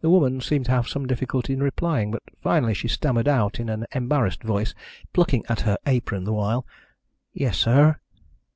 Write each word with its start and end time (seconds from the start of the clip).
The 0.00 0.10
woman 0.10 0.40
seemed 0.40 0.66
to 0.66 0.70
have 0.70 0.86
some 0.86 1.08
difficulty 1.08 1.54
in 1.54 1.60
replying, 1.60 2.12
but 2.12 2.22
finally 2.40 2.72
she 2.72 2.86
stammered 2.86 3.26
out 3.26 3.58
in 3.58 3.68
an 3.68 3.84
embarrassed 3.92 4.44
voice, 4.44 4.76
plucking 5.12 5.44
at 5.48 5.62
her 5.62 5.76
apron 5.86 6.22
the 6.22 6.32
while: 6.32 6.64
"Yes, 7.32 7.58
sir." 7.58 7.98